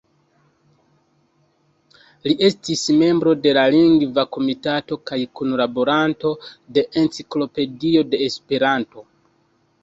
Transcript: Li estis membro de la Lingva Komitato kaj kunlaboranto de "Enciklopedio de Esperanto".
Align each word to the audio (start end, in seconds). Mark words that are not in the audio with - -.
Li 2.27 2.31
estis 2.47 2.81
membro 3.01 3.33
de 3.43 3.53
la 3.57 3.65
Lingva 3.75 4.23
Komitato 4.39 4.97
kaj 5.11 5.19
kunlaboranto 5.41 6.33
de 6.79 6.87
"Enciklopedio 7.03 8.05
de 8.17 8.23
Esperanto". 8.31 9.07